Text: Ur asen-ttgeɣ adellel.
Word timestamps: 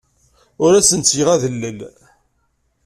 Ur 0.63 0.71
asen-ttgeɣ 0.79 1.27
adellel. 1.35 1.79